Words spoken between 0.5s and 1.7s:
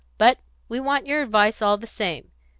we want your advice